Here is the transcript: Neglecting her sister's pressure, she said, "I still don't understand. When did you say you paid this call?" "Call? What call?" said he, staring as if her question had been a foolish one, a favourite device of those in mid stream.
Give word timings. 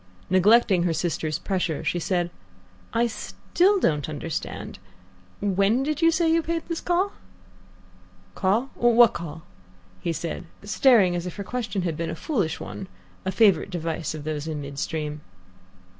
Neglecting 0.31 0.81
her 0.81 0.93
sister's 0.95 1.37
pressure, 1.37 1.83
she 1.83 1.99
said, 1.99 2.31
"I 2.91 3.05
still 3.05 3.79
don't 3.79 4.09
understand. 4.09 4.79
When 5.41 5.83
did 5.83 6.01
you 6.01 6.09
say 6.09 6.27
you 6.33 6.41
paid 6.41 6.67
this 6.67 6.81
call?" 6.81 7.11
"Call? 8.33 8.71
What 8.73 9.13
call?" 9.13 9.43
said 10.11 10.45
he, 10.59 10.65
staring 10.67 11.15
as 11.15 11.27
if 11.27 11.35
her 11.35 11.43
question 11.43 11.83
had 11.83 11.95
been 11.97 12.09
a 12.09 12.15
foolish 12.15 12.59
one, 12.59 12.87
a 13.25 13.31
favourite 13.31 13.69
device 13.69 14.15
of 14.15 14.23
those 14.23 14.47
in 14.47 14.59
mid 14.59 14.79
stream. 14.79 15.21